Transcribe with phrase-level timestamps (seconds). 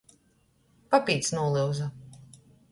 [0.95, 1.93] Papīds nūlyuza.